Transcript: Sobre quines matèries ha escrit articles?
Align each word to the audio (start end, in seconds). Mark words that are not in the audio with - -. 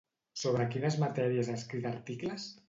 Sobre 0.43 0.65
quines 0.75 0.97
matèries 1.03 1.53
ha 1.53 1.59
escrit 1.61 1.87
articles? 1.93 2.51